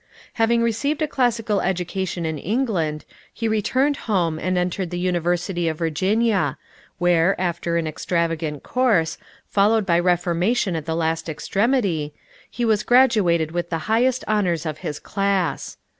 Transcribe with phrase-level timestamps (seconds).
[0.41, 5.77] Having received a classical education in England, he returned home and entered the University of
[5.77, 6.57] Virginia,
[6.97, 12.15] where, after an extravagant course, followed by reformation at the last extremity,
[12.49, 15.77] he was graduated with the highest honors of his class.